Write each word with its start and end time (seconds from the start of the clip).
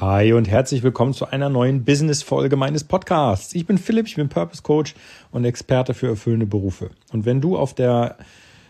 Hi 0.00 0.32
und 0.32 0.46
herzlich 0.46 0.84
willkommen 0.84 1.12
zu 1.12 1.26
einer 1.26 1.48
neuen 1.48 1.82
Business-Folge 1.82 2.54
meines 2.54 2.84
Podcasts. 2.84 3.52
Ich 3.56 3.66
bin 3.66 3.78
Philipp, 3.78 4.06
ich 4.06 4.14
bin 4.14 4.28
Purpose 4.28 4.62
Coach 4.62 4.94
und 5.32 5.44
Experte 5.44 5.92
für 5.92 6.06
erfüllende 6.06 6.46
Berufe. 6.46 6.90
Und 7.12 7.26
wenn 7.26 7.40
du 7.40 7.58
auf 7.58 7.74
der 7.74 8.16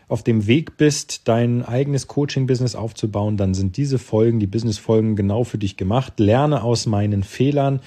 auf 0.08 0.22
dem 0.22 0.46
Weg 0.46 0.78
bist, 0.78 1.28
dein 1.28 1.62
eigenes 1.62 2.06
Coaching-Business 2.06 2.74
aufzubauen, 2.74 3.36
dann 3.36 3.52
sind 3.52 3.76
diese 3.76 3.98
Folgen, 3.98 4.40
die 4.40 4.46
Business-Folgen 4.46 5.16
genau 5.16 5.44
für 5.44 5.58
dich 5.58 5.76
gemacht. 5.76 6.14
Lerne 6.18 6.62
aus 6.62 6.86
meinen 6.86 7.22
Fehlern 7.22 7.80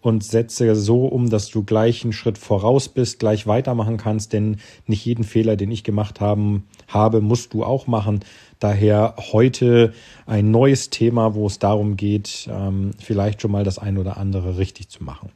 und 0.00 0.24
setze 0.24 0.76
so 0.76 1.06
um, 1.06 1.30
dass 1.30 1.48
du 1.48 1.62
gleich 1.62 2.04
einen 2.04 2.12
Schritt 2.12 2.38
voraus 2.38 2.88
bist, 2.88 3.18
gleich 3.18 3.46
weitermachen 3.46 3.96
kannst, 3.96 4.32
denn 4.32 4.58
nicht 4.86 5.04
jeden 5.04 5.24
Fehler, 5.24 5.56
den 5.56 5.70
ich 5.70 5.84
gemacht 5.84 6.20
haben, 6.20 6.66
habe, 6.86 7.20
musst 7.20 7.54
du 7.54 7.64
auch 7.64 7.86
machen. 7.86 8.20
Daher 8.60 9.14
heute 9.32 9.92
ein 10.26 10.50
neues 10.50 10.90
Thema, 10.90 11.34
wo 11.34 11.46
es 11.46 11.58
darum 11.58 11.96
geht, 11.96 12.48
ähm, 12.50 12.92
vielleicht 12.98 13.42
schon 13.42 13.50
mal 13.50 13.64
das 13.64 13.78
ein 13.78 13.98
oder 13.98 14.16
andere 14.16 14.58
richtig 14.58 14.88
zu 14.88 15.04
machen. 15.04 15.30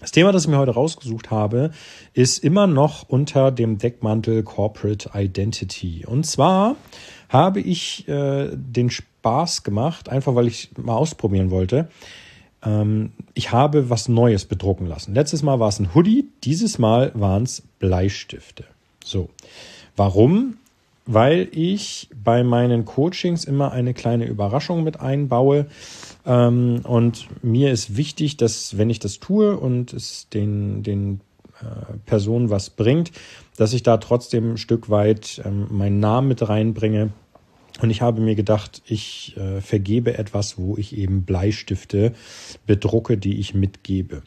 Das 0.00 0.12
Thema, 0.12 0.30
das 0.30 0.44
ich 0.44 0.48
mir 0.48 0.58
heute 0.58 0.72
rausgesucht 0.72 1.30
habe, 1.30 1.72
ist 2.14 2.44
immer 2.44 2.68
noch 2.68 3.08
unter 3.08 3.50
dem 3.50 3.78
Deckmantel 3.78 4.44
Corporate 4.44 5.10
Identity. 5.12 6.06
Und 6.06 6.24
zwar 6.24 6.76
habe 7.28 7.60
ich 7.60 8.06
äh, 8.08 8.48
den 8.54 8.90
Spaß 8.90 9.64
gemacht, 9.64 10.08
einfach 10.08 10.36
weil 10.36 10.46
ich 10.46 10.70
mal 10.76 10.94
ausprobieren 10.94 11.50
wollte, 11.50 11.88
ähm, 12.64 13.12
ich 13.34 13.52
habe 13.52 13.90
was 13.90 14.08
Neues 14.08 14.44
bedrucken 14.44 14.86
lassen. 14.86 15.14
Letztes 15.14 15.42
Mal 15.42 15.60
war 15.60 15.68
es 15.68 15.78
ein 15.78 15.94
Hoodie, 15.94 16.28
dieses 16.44 16.78
Mal 16.78 17.12
waren 17.14 17.44
es 17.44 17.62
Bleistifte. 17.78 18.64
So, 19.04 19.28
warum? 19.96 20.56
Weil 21.06 21.48
ich 21.52 22.10
bei 22.22 22.42
meinen 22.44 22.84
Coachings 22.84 23.44
immer 23.44 23.72
eine 23.72 23.94
kleine 23.94 24.26
Überraschung 24.26 24.84
mit 24.84 25.00
einbaue. 25.00 25.66
Ähm, 26.26 26.80
und 26.84 27.28
mir 27.42 27.72
ist 27.72 27.96
wichtig, 27.96 28.36
dass 28.36 28.76
wenn 28.76 28.90
ich 28.90 28.98
das 28.98 29.18
tue 29.18 29.56
und 29.56 29.92
es 29.94 30.28
den, 30.28 30.82
den 30.82 31.20
äh, 31.60 31.96
Personen 32.04 32.50
was 32.50 32.70
bringt, 32.70 33.12
dass 33.56 33.72
ich 33.72 33.82
da 33.82 33.96
trotzdem 33.96 34.52
ein 34.52 34.58
Stück 34.58 34.90
weit 34.90 35.40
ähm, 35.44 35.68
meinen 35.70 36.00
Namen 36.00 36.28
mit 36.28 36.46
reinbringe 36.46 37.10
und 37.80 37.90
ich 37.90 38.02
habe 38.02 38.20
mir 38.20 38.34
gedacht, 38.34 38.82
ich 38.86 39.36
äh, 39.36 39.60
vergebe 39.60 40.18
etwas, 40.18 40.58
wo 40.58 40.76
ich 40.76 40.96
eben 40.96 41.22
Bleistifte 41.22 42.12
bedrucke, 42.66 43.16
die 43.16 43.38
ich 43.38 43.54
mitgebe. 43.54 44.22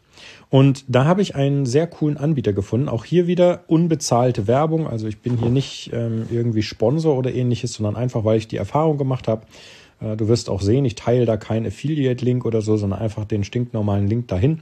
Und 0.50 0.86
da 0.88 1.06
habe 1.06 1.22
ich 1.22 1.36
einen 1.36 1.66
sehr 1.66 1.88
coolen 1.88 2.18
Anbieter 2.18 2.54
gefunden. 2.54 2.88
Auch 2.88 3.06
hier 3.06 3.28
wieder 3.28 3.64
unbezahlte 3.68 4.48
Werbung. 4.48 4.88
Also 4.88 5.08
ich 5.08 5.20
bin 5.20 5.38
hier 5.38 5.50
nicht 5.50 5.92
ähm, 5.94 6.28
irgendwie 6.32 6.64
Sponsor 6.64 7.18
oder 7.18 7.34
ähnliches, 7.34 7.74
sondern 7.74 7.96
einfach, 7.96 8.24
weil 8.24 8.38
ich 8.38 8.48
die 8.48 8.58
Erfahrung 8.58 8.98
gemacht 8.98 9.28
habe. 9.28 9.46
Äh, 10.00 10.16
du 10.16 10.28
wirst 10.28 10.50
auch 10.50 10.62
sehen, 10.62 10.86
ich 10.86 10.96
teile 10.96 11.26
da 11.26 11.38
keinen 11.38 11.68
Affiliate-Link 11.68 12.46
oder 12.46 12.62
so, 12.62 12.78
sondern 12.78 13.00
einfach 13.00 13.26
den 13.26 13.44
stinknormalen 13.44 14.08
Link 14.08 14.28
dahin. 14.28 14.62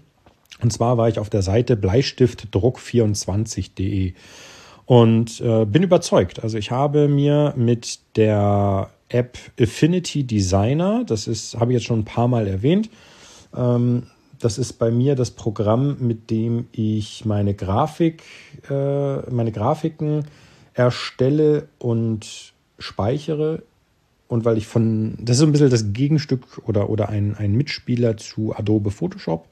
Und 0.61 0.73
zwar 0.73 0.97
war 0.97 1.09
ich 1.09 1.19
auf 1.19 1.29
der 1.29 1.43
Seite 1.43 1.75
bleistiftdruck24.de 1.75 4.13
und 4.89 5.39
äh, 5.41 5.65
bin 5.65 5.83
überzeugt. 5.83 6.41
Also 6.41 6.57
ich 6.57 6.71
habe 6.71 7.07
mir 7.07 7.53
mit 7.55 7.99
der 8.15 8.89
App 9.09 9.37
Affinity 9.61 10.23
Designer, 10.23 11.03
das 11.05 11.27
ist, 11.27 11.59
habe 11.59 11.71
ich 11.71 11.75
jetzt 11.75 11.85
schon 11.85 11.99
ein 11.99 12.05
paar 12.05 12.27
Mal 12.27 12.47
erwähnt, 12.47 12.89
ähm, 13.55 14.07
das 14.39 14.57
ist 14.57 14.73
bei 14.73 14.89
mir 14.89 15.13
das 15.13 15.29
Programm, 15.29 15.97
mit 15.99 16.31
dem 16.31 16.69
ich 16.71 17.23
meine 17.23 17.53
Grafik, 17.53 18.23
äh, 18.67 19.17
meine 19.29 19.51
Grafiken 19.51 20.25
erstelle 20.73 21.67
und 21.77 22.53
speichere. 22.79 23.61
Und 24.27 24.43
weil 24.43 24.57
ich 24.57 24.65
von, 24.65 25.19
das 25.21 25.35
ist 25.35 25.41
so 25.41 25.45
ein 25.45 25.51
bisschen 25.51 25.69
das 25.69 25.93
Gegenstück 25.93 26.67
oder, 26.67 26.89
oder 26.89 27.09
ein, 27.09 27.35
ein 27.35 27.51
Mitspieler 27.51 28.17
zu 28.17 28.55
Adobe 28.55 28.89
Photoshop. 28.89 29.45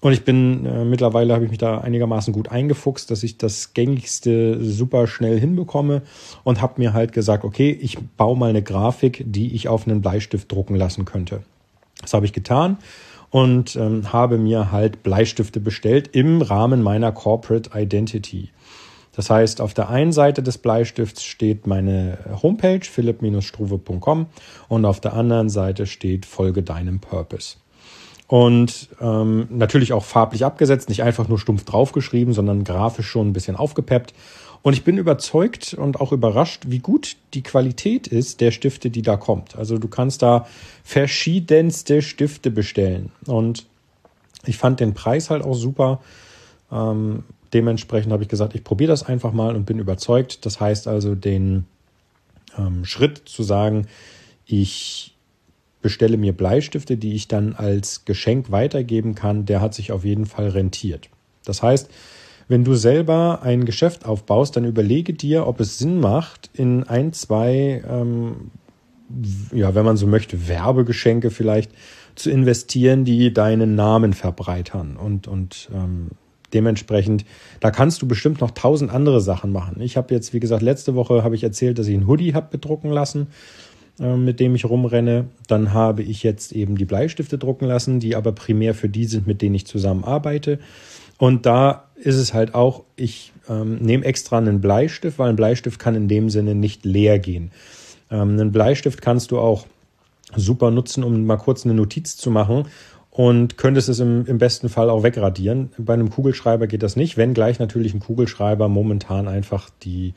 Und 0.00 0.12
ich 0.12 0.24
bin 0.24 0.66
äh, 0.66 0.84
mittlerweile 0.84 1.32
habe 1.32 1.44
ich 1.44 1.50
mich 1.50 1.58
da 1.58 1.78
einigermaßen 1.78 2.32
gut 2.32 2.50
eingefuchst, 2.50 3.10
dass 3.10 3.22
ich 3.22 3.38
das 3.38 3.72
gängigste 3.72 4.62
super 4.62 5.06
schnell 5.06 5.40
hinbekomme 5.40 6.02
und 6.44 6.60
habe 6.60 6.74
mir 6.78 6.92
halt 6.92 7.12
gesagt, 7.12 7.44
okay, 7.44 7.70
ich 7.70 7.98
baue 8.16 8.36
mal 8.36 8.50
eine 8.50 8.62
Grafik, 8.62 9.24
die 9.26 9.54
ich 9.54 9.68
auf 9.68 9.86
einen 9.86 10.02
Bleistift 10.02 10.52
drucken 10.52 10.76
lassen 10.76 11.06
könnte. 11.06 11.42
Das 12.02 12.12
habe 12.12 12.26
ich 12.26 12.32
getan 12.32 12.76
und 13.30 13.76
ähm, 13.76 14.12
habe 14.12 14.38
mir 14.38 14.70
halt 14.70 15.02
Bleistifte 15.02 15.60
bestellt 15.60 16.10
im 16.12 16.42
Rahmen 16.42 16.82
meiner 16.82 17.12
Corporate 17.12 17.70
Identity. 17.74 18.50
Das 19.16 19.30
heißt, 19.30 19.62
auf 19.62 19.72
der 19.72 19.88
einen 19.88 20.12
Seite 20.12 20.42
des 20.42 20.58
Bleistifts 20.58 21.24
steht 21.24 21.66
meine 21.66 22.18
Homepage 22.42 22.82
philipp-struve.com 22.82 24.26
und 24.68 24.84
auf 24.84 25.00
der 25.00 25.14
anderen 25.14 25.48
Seite 25.48 25.86
steht 25.86 26.26
Folge 26.26 26.62
deinem 26.62 27.00
Purpose. 27.00 27.56
Und 28.28 28.88
ähm, 29.00 29.46
natürlich 29.50 29.92
auch 29.92 30.04
farblich 30.04 30.44
abgesetzt, 30.44 30.88
nicht 30.88 31.02
einfach 31.02 31.28
nur 31.28 31.38
stumpf 31.38 31.64
draufgeschrieben, 31.64 32.34
sondern 32.34 32.64
grafisch 32.64 33.06
schon 33.06 33.28
ein 33.28 33.32
bisschen 33.32 33.56
aufgepeppt. 33.56 34.14
Und 34.62 34.72
ich 34.72 34.82
bin 34.82 34.98
überzeugt 34.98 35.74
und 35.74 36.00
auch 36.00 36.10
überrascht, 36.10 36.64
wie 36.66 36.80
gut 36.80 37.16
die 37.34 37.42
Qualität 37.42 38.08
ist 38.08 38.40
der 38.40 38.50
Stifte, 38.50 38.90
die 38.90 39.02
da 39.02 39.16
kommt. 39.16 39.54
Also 39.54 39.78
du 39.78 39.86
kannst 39.86 40.22
da 40.22 40.46
verschiedenste 40.82 42.02
Stifte 42.02 42.50
bestellen. 42.50 43.12
Und 43.26 43.66
ich 44.44 44.56
fand 44.56 44.80
den 44.80 44.94
Preis 44.94 45.30
halt 45.30 45.44
auch 45.44 45.54
super. 45.54 46.00
Ähm, 46.72 47.22
dementsprechend 47.52 48.12
habe 48.12 48.24
ich 48.24 48.28
gesagt, 48.28 48.56
ich 48.56 48.64
probiere 48.64 48.90
das 48.90 49.04
einfach 49.04 49.32
mal 49.32 49.54
und 49.54 49.66
bin 49.66 49.78
überzeugt. 49.78 50.44
Das 50.46 50.58
heißt 50.58 50.88
also 50.88 51.14
den 51.14 51.66
ähm, 52.58 52.84
Schritt 52.84 53.22
zu 53.24 53.44
sagen, 53.44 53.86
ich 54.46 55.15
bestelle 55.82 56.16
mir 56.16 56.32
Bleistifte, 56.32 56.96
die 56.96 57.14
ich 57.14 57.28
dann 57.28 57.54
als 57.54 58.04
Geschenk 58.04 58.50
weitergeben 58.50 59.14
kann, 59.14 59.46
der 59.46 59.60
hat 59.60 59.74
sich 59.74 59.92
auf 59.92 60.04
jeden 60.04 60.26
Fall 60.26 60.48
rentiert. 60.48 61.08
Das 61.44 61.62
heißt, 61.62 61.90
wenn 62.48 62.64
du 62.64 62.74
selber 62.74 63.40
ein 63.42 63.64
Geschäft 63.64 64.06
aufbaust, 64.06 64.56
dann 64.56 64.64
überlege 64.64 65.12
dir, 65.12 65.46
ob 65.46 65.60
es 65.60 65.78
Sinn 65.78 66.00
macht, 66.00 66.50
in 66.54 66.84
ein, 66.84 67.12
zwei, 67.12 67.82
ähm, 67.88 68.50
ja, 69.52 69.74
wenn 69.74 69.84
man 69.84 69.96
so 69.96 70.06
möchte, 70.06 70.48
Werbegeschenke 70.48 71.30
vielleicht 71.30 71.72
zu 72.14 72.30
investieren, 72.30 73.04
die 73.04 73.32
deinen 73.32 73.74
Namen 73.74 74.12
verbreitern 74.12 74.96
und, 74.96 75.28
und 75.28 75.68
ähm, 75.74 76.10
dementsprechend, 76.54 77.24
da 77.60 77.70
kannst 77.70 78.00
du 78.00 78.08
bestimmt 78.08 78.40
noch 78.40 78.52
tausend 78.52 78.90
andere 78.90 79.20
Sachen 79.20 79.52
machen. 79.52 79.80
Ich 79.80 79.96
habe 79.96 80.14
jetzt, 80.14 80.32
wie 80.32 80.40
gesagt, 80.40 80.62
letzte 80.62 80.94
Woche 80.94 81.24
habe 81.24 81.34
ich 81.34 81.42
erzählt, 81.42 81.78
dass 81.78 81.88
ich 81.88 81.94
einen 81.94 82.06
Hoodie 82.06 82.34
habe 82.34 82.48
bedrucken 82.50 82.90
lassen. 82.90 83.26
Äh, 83.98 84.16
mit 84.16 84.40
dem 84.40 84.54
ich 84.54 84.66
rumrenne. 84.66 85.26
Dann 85.48 85.72
habe 85.72 86.02
ich 86.02 86.22
jetzt 86.22 86.52
eben 86.52 86.76
die 86.76 86.84
Bleistifte 86.84 87.38
drucken 87.38 87.66
lassen, 87.66 87.98
die 87.98 88.14
aber 88.14 88.32
primär 88.32 88.74
für 88.74 88.88
die 88.88 89.06
sind, 89.06 89.26
mit 89.26 89.40
denen 89.40 89.54
ich 89.54 89.66
zusammenarbeite. 89.66 90.58
Und 91.18 91.46
da 91.46 91.84
ist 91.94 92.16
es 92.16 92.34
halt 92.34 92.54
auch, 92.54 92.82
ich 92.96 93.32
ähm, 93.48 93.76
nehme 93.76 94.04
extra 94.04 94.36
einen 94.36 94.60
Bleistift, 94.60 95.18
weil 95.18 95.30
ein 95.30 95.36
Bleistift 95.36 95.78
kann 95.78 95.94
in 95.94 96.08
dem 96.08 96.28
Sinne 96.28 96.54
nicht 96.54 96.84
leer 96.84 97.18
gehen. 97.18 97.52
Ähm, 98.10 98.32
einen 98.32 98.52
Bleistift 98.52 99.00
kannst 99.00 99.30
du 99.30 99.38
auch 99.38 99.66
super 100.34 100.70
nutzen, 100.70 101.02
um 101.02 101.24
mal 101.24 101.38
kurz 101.38 101.64
eine 101.64 101.72
Notiz 101.72 102.18
zu 102.18 102.30
machen 102.30 102.66
und 103.10 103.56
könntest 103.56 103.88
es 103.88 104.00
im, 104.00 104.26
im 104.26 104.36
besten 104.36 104.68
Fall 104.68 104.90
auch 104.90 105.04
wegradieren. 105.04 105.70
Bei 105.78 105.94
einem 105.94 106.10
Kugelschreiber 106.10 106.66
geht 106.66 106.82
das 106.82 106.96
nicht, 106.96 107.16
wenn 107.16 107.32
gleich 107.32 107.58
natürlich 107.58 107.94
ein 107.94 108.00
Kugelschreiber 108.00 108.68
momentan 108.68 109.26
einfach 109.26 109.70
die 109.84 110.12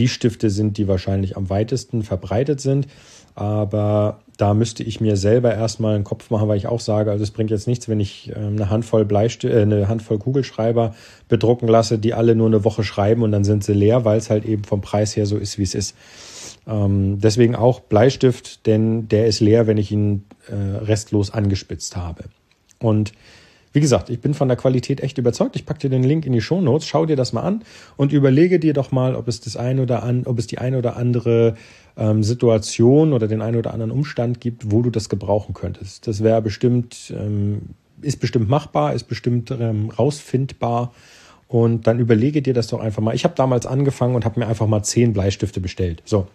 die 0.00 0.08
Stifte 0.08 0.48
sind, 0.48 0.78
die 0.78 0.88
wahrscheinlich 0.88 1.36
am 1.36 1.50
weitesten 1.50 2.02
verbreitet 2.02 2.60
sind. 2.60 2.88
Aber 3.34 4.20
da 4.38 4.54
müsste 4.54 4.82
ich 4.82 5.00
mir 5.00 5.16
selber 5.16 5.54
erstmal 5.54 5.94
einen 5.94 6.04
Kopf 6.04 6.30
machen, 6.30 6.48
weil 6.48 6.56
ich 6.56 6.66
auch 6.66 6.80
sage, 6.80 7.10
also 7.10 7.22
es 7.22 7.30
bringt 7.30 7.50
jetzt 7.50 7.68
nichts, 7.68 7.88
wenn 7.88 8.00
ich 8.00 8.32
ähm, 8.34 8.56
eine 8.56 8.70
Handvoll 8.70 9.04
Bleistift, 9.04 9.54
äh, 9.54 9.60
eine 9.60 9.88
Handvoll 9.88 10.18
Kugelschreiber 10.18 10.94
bedrucken 11.28 11.68
lasse, 11.68 11.98
die 11.98 12.14
alle 12.14 12.34
nur 12.34 12.46
eine 12.46 12.64
Woche 12.64 12.82
schreiben 12.82 13.22
und 13.22 13.30
dann 13.30 13.44
sind 13.44 13.62
sie 13.62 13.74
leer, 13.74 14.06
weil 14.06 14.18
es 14.18 14.30
halt 14.30 14.46
eben 14.46 14.64
vom 14.64 14.80
Preis 14.80 15.14
her 15.14 15.26
so 15.26 15.36
ist, 15.36 15.58
wie 15.58 15.62
es 15.64 15.74
ist. 15.74 15.94
Ähm, 16.66 17.20
deswegen 17.20 17.54
auch 17.54 17.80
Bleistift, 17.80 18.66
denn 18.66 19.06
der 19.08 19.26
ist 19.26 19.40
leer, 19.40 19.66
wenn 19.66 19.76
ich 19.76 19.92
ihn 19.92 20.24
äh, 20.48 20.78
restlos 20.78 21.30
angespitzt 21.30 21.96
habe. 21.96 22.24
Und 22.78 23.12
wie 23.72 23.80
gesagt, 23.80 24.10
ich 24.10 24.20
bin 24.20 24.34
von 24.34 24.48
der 24.48 24.56
Qualität 24.56 25.00
echt 25.00 25.18
überzeugt. 25.18 25.54
Ich 25.54 25.64
packe 25.64 25.80
dir 25.80 25.90
den 25.90 26.02
Link 26.02 26.26
in 26.26 26.32
die 26.32 26.40
Show 26.40 26.60
Notes, 26.60 26.86
schau 26.86 27.06
dir 27.06 27.16
das 27.16 27.32
mal 27.32 27.42
an 27.42 27.62
und 27.96 28.12
überlege 28.12 28.58
dir 28.58 28.72
doch 28.72 28.90
mal, 28.90 29.14
ob 29.14 29.28
es 29.28 29.40
das 29.40 29.56
eine 29.56 29.82
oder 29.82 30.02
an, 30.02 30.24
ob 30.26 30.38
es 30.38 30.46
die 30.46 30.58
eine 30.58 30.78
oder 30.78 30.96
andere 30.96 31.54
ähm, 31.96 32.22
Situation 32.22 33.12
oder 33.12 33.28
den 33.28 33.42
einen 33.42 33.56
oder 33.56 33.72
anderen 33.72 33.92
Umstand 33.92 34.40
gibt, 34.40 34.72
wo 34.72 34.82
du 34.82 34.90
das 34.90 35.08
gebrauchen 35.08 35.54
könntest. 35.54 36.06
Das 36.06 36.22
wäre 36.22 36.42
bestimmt, 36.42 37.12
ähm, 37.16 37.60
ist 38.02 38.18
bestimmt 38.18 38.48
machbar, 38.48 38.94
ist 38.94 39.04
bestimmt 39.04 39.50
ähm, 39.52 39.90
rausfindbar. 39.90 40.92
Und 41.46 41.88
dann 41.88 41.98
überlege 41.98 42.42
dir 42.42 42.54
das 42.54 42.68
doch 42.68 42.78
einfach 42.78 43.02
mal. 43.02 43.14
Ich 43.14 43.24
habe 43.24 43.34
damals 43.34 43.66
angefangen 43.66 44.14
und 44.14 44.24
habe 44.24 44.38
mir 44.38 44.46
einfach 44.46 44.68
mal 44.68 44.84
zehn 44.84 45.12
Bleistifte 45.12 45.60
bestellt. 45.60 46.00
So, 46.04 46.28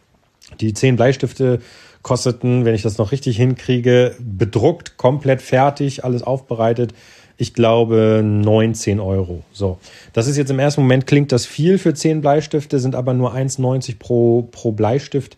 die 0.60 0.74
zehn 0.74 0.98
Bleistifte 0.98 1.60
kosteten, 2.02 2.66
wenn 2.66 2.76
ich 2.76 2.84
das 2.84 2.98
noch 2.98 3.12
richtig 3.12 3.38
hinkriege, 3.38 4.16
bedruckt, 4.20 4.98
komplett 4.98 5.42
fertig, 5.42 6.04
alles 6.04 6.22
aufbereitet, 6.22 6.94
ich 7.38 7.54
glaube, 7.54 8.22
19 8.24 9.00
Euro. 9.00 9.44
So. 9.52 9.78
Das 10.14 10.28
ist 10.28 10.38
jetzt 10.38 10.52
im 10.52 10.60
ersten 10.60 10.82
Moment, 10.82 11.08
klingt 11.08 11.32
das 11.32 11.46
viel 11.46 11.78
für 11.78 11.94
10 11.94 12.22
Bleistifte, 12.22 12.80
sind 12.80 12.96
aber 12.96 13.14
nur 13.14 13.34
1,90 13.34 14.00
pro, 14.00 14.44
pro 14.52 14.72
Bleistift 14.72 15.38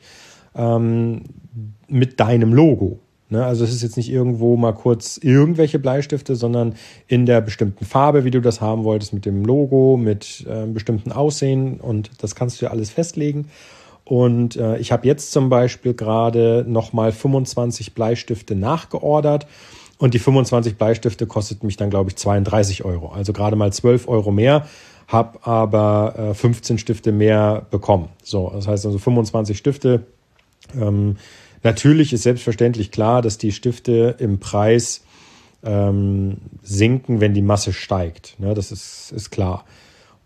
ähm, 0.55 1.23
mit 1.87 2.19
deinem 2.19 2.53
Logo. 2.53 2.99
Ne? 3.29 3.45
Also 3.45 3.63
es 3.63 3.73
ist 3.73 3.81
jetzt 3.81 3.97
nicht 3.97 4.09
irgendwo 4.09 4.55
mal 4.55 4.73
kurz 4.73 5.17
irgendwelche 5.17 5.79
Bleistifte, 5.79 6.35
sondern 6.35 6.75
in 7.07 7.25
der 7.25 7.41
bestimmten 7.41 7.85
Farbe, 7.85 8.23
wie 8.23 8.31
du 8.31 8.41
das 8.41 8.61
haben 8.61 8.83
wolltest, 8.83 9.13
mit 9.13 9.25
dem 9.25 9.43
Logo, 9.43 9.97
mit 9.97 10.45
äh, 10.47 10.65
bestimmten 10.67 11.11
Aussehen 11.11 11.79
und 11.79 12.11
das 12.21 12.35
kannst 12.35 12.61
du 12.61 12.65
ja 12.65 12.71
alles 12.71 12.89
festlegen. 12.89 13.47
Und 14.05 14.55
äh, 14.55 14.77
ich 14.77 14.93
habe 14.93 15.05
jetzt 15.05 15.33
zum 15.33 15.49
Beispiel 15.49 15.93
gerade 15.93 16.63
nochmal 16.65 17.11
25 17.11 17.93
Bleistifte 17.93 18.55
nachgeordert. 18.55 19.47
Und 19.97 20.13
die 20.13 20.19
25 20.19 20.77
Bleistifte 20.77 21.25
kostet 21.25 21.63
mich 21.63 21.77
dann, 21.77 21.89
glaube 21.89 22.09
ich, 22.09 22.17
32 22.17 22.85
Euro. 22.85 23.09
Also 23.09 23.33
gerade 23.33 23.55
mal 23.55 23.73
12 23.73 24.07
Euro 24.07 24.31
mehr, 24.31 24.67
habe 25.07 25.39
aber 25.45 26.15
äh, 26.17 26.33
15 26.33 26.77
Stifte 26.77 27.11
mehr 27.11 27.65
bekommen. 27.71 28.09
So, 28.23 28.51
das 28.53 28.67
heißt 28.67 28.85
also 28.85 28.99
25 28.99 29.57
Stifte. 29.57 30.05
Ähm, 30.79 31.17
natürlich 31.63 32.13
ist 32.13 32.23
selbstverständlich 32.23 32.91
klar, 32.91 33.21
dass 33.21 33.37
die 33.37 33.51
Stifte 33.51 34.15
im 34.19 34.39
Preis 34.39 35.03
ähm, 35.63 36.37
sinken, 36.61 37.19
wenn 37.19 37.33
die 37.33 37.41
Masse 37.41 37.73
steigt. 37.73 38.35
Ne, 38.39 38.53
das 38.53 38.71
ist, 38.71 39.11
ist 39.11 39.31
klar. 39.31 39.65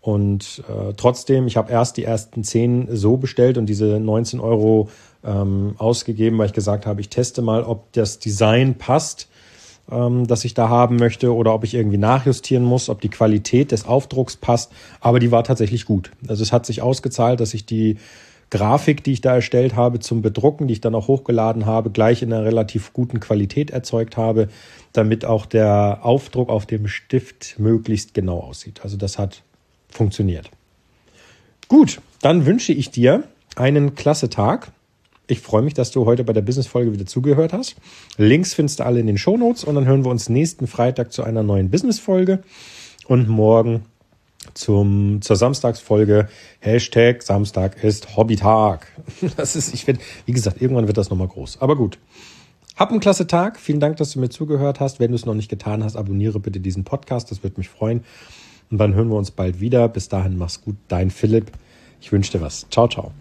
Und 0.00 0.64
äh, 0.68 0.94
trotzdem, 0.96 1.46
ich 1.46 1.56
habe 1.56 1.70
erst 1.70 1.96
die 1.96 2.04
ersten 2.04 2.42
zehn 2.42 2.88
so 2.90 3.16
bestellt 3.16 3.56
und 3.56 3.66
diese 3.66 4.00
19 4.00 4.40
Euro 4.40 4.90
ähm, 5.24 5.76
ausgegeben, 5.78 6.38
weil 6.38 6.46
ich 6.46 6.52
gesagt 6.52 6.86
habe, 6.86 7.00
ich 7.00 7.08
teste 7.08 7.40
mal, 7.40 7.62
ob 7.62 7.92
das 7.92 8.18
Design 8.18 8.74
passt, 8.74 9.28
ähm, 9.90 10.26
das 10.26 10.44
ich 10.44 10.54
da 10.54 10.68
haben 10.68 10.96
möchte, 10.96 11.34
oder 11.34 11.54
ob 11.54 11.64
ich 11.64 11.74
irgendwie 11.74 11.98
nachjustieren 11.98 12.64
muss, 12.64 12.88
ob 12.88 13.00
die 13.00 13.08
Qualität 13.08 13.72
des 13.72 13.84
Aufdrucks 13.84 14.36
passt. 14.36 14.72
Aber 15.00 15.18
die 15.18 15.30
war 15.30 15.44
tatsächlich 15.44 15.84
gut. 15.84 16.10
Also 16.28 16.42
es 16.42 16.52
hat 16.52 16.66
sich 16.66 16.82
ausgezahlt, 16.82 17.40
dass 17.40 17.54
ich 17.54 17.66
die 17.66 17.96
Grafik, 18.50 19.02
die 19.02 19.12
ich 19.12 19.22
da 19.22 19.36
erstellt 19.36 19.76
habe 19.76 19.98
zum 19.98 20.20
Bedrucken, 20.20 20.66
die 20.66 20.74
ich 20.74 20.82
dann 20.82 20.94
auch 20.94 21.08
hochgeladen 21.08 21.64
habe, 21.64 21.88
gleich 21.88 22.20
in 22.20 22.32
einer 22.32 22.44
relativ 22.44 22.92
guten 22.92 23.18
Qualität 23.18 23.70
erzeugt 23.70 24.18
habe, 24.18 24.48
damit 24.92 25.24
auch 25.24 25.46
der 25.46 26.00
Aufdruck 26.02 26.50
auf 26.50 26.66
dem 26.66 26.86
Stift 26.86 27.58
möglichst 27.58 28.12
genau 28.12 28.40
aussieht. 28.40 28.80
Also 28.82 28.98
das 28.98 29.18
hat 29.18 29.42
funktioniert. 29.88 30.50
Gut, 31.68 32.02
dann 32.20 32.44
wünsche 32.44 32.74
ich 32.74 32.90
dir 32.90 33.24
einen 33.56 33.94
klasse 33.94 34.28
Tag. 34.28 34.72
Ich 35.26 35.40
freue 35.40 35.62
mich, 35.62 35.74
dass 35.74 35.90
du 35.90 36.04
heute 36.04 36.24
bei 36.24 36.32
der 36.32 36.42
Business-Folge 36.42 36.92
wieder 36.92 37.06
zugehört 37.06 37.52
hast. 37.52 37.76
Links 38.16 38.54
findest 38.54 38.80
du 38.80 38.84
alle 38.84 39.00
in 39.00 39.06
den 39.06 39.18
Shownotes 39.18 39.64
und 39.64 39.74
dann 39.74 39.86
hören 39.86 40.04
wir 40.04 40.10
uns 40.10 40.28
nächsten 40.28 40.66
Freitag 40.66 41.12
zu 41.12 41.22
einer 41.22 41.42
neuen 41.42 41.70
Business-Folge 41.70 42.42
und 43.06 43.28
morgen 43.28 43.82
zum, 44.54 45.22
zur 45.22 45.36
Samstagsfolge. 45.36 46.28
Hashtag 46.60 47.22
Samstag 47.22 47.82
ist 47.82 48.16
Hobbytag. 48.16 48.86
Das 49.36 49.56
ist, 49.56 49.72
ich 49.72 49.84
finde, 49.84 50.02
wie 50.26 50.32
gesagt, 50.32 50.60
irgendwann 50.60 50.86
wird 50.86 50.98
das 50.98 51.10
nochmal 51.10 51.28
groß. 51.28 51.60
Aber 51.60 51.76
gut. 51.76 51.98
Hab 52.76 52.90
einen 52.90 53.00
klasse 53.00 53.26
Tag. 53.26 53.60
Vielen 53.60 53.80
Dank, 53.80 53.98
dass 53.98 54.12
du 54.12 54.20
mir 54.20 54.30
zugehört 54.30 54.80
hast. 54.80 54.98
Wenn 54.98 55.10
du 55.10 55.16
es 55.16 55.26
noch 55.26 55.34
nicht 55.34 55.48
getan 55.50 55.84
hast, 55.84 55.94
abonniere 55.96 56.40
bitte 56.40 56.58
diesen 56.58 56.84
Podcast. 56.84 57.30
Das 57.30 57.42
würde 57.42 57.58
mich 57.58 57.68
freuen. 57.68 58.02
Und 58.70 58.78
dann 58.78 58.94
hören 58.94 59.08
wir 59.08 59.16
uns 59.16 59.30
bald 59.30 59.60
wieder. 59.60 59.88
Bis 59.88 60.08
dahin, 60.08 60.36
mach's 60.36 60.62
gut. 60.62 60.76
Dein 60.88 61.10
Philipp. 61.10 61.52
Ich 62.00 62.10
wünsche 62.10 62.32
dir 62.32 62.40
was. 62.40 62.66
Ciao, 62.70 62.88
ciao. 62.88 63.12